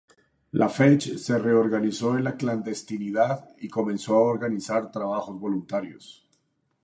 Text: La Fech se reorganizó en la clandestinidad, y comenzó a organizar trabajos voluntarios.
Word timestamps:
La 0.49 0.67
Fech 0.67 1.15
se 1.19 1.37
reorganizó 1.37 2.17
en 2.17 2.23
la 2.23 2.35
clandestinidad, 2.35 3.55
y 3.59 3.69
comenzó 3.69 4.15
a 4.15 4.23
organizar 4.31 4.91
trabajos 4.91 5.39
voluntarios. 5.39 6.27